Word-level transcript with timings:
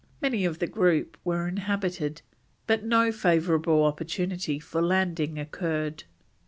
Many 0.19 0.45
of 0.45 0.57
the 0.57 0.65
group 0.65 1.15
were 1.23 1.47
inhabited, 1.47 2.23
but 2.65 2.83
no 2.83 3.11
favourable 3.11 3.83
opportunity 3.85 4.57
for 4.57 4.81
landing 4.81 5.37
occurred. 5.37 6.05